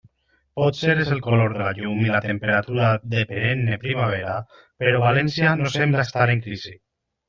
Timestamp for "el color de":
1.15-1.61